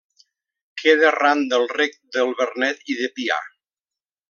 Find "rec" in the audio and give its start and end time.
1.73-1.99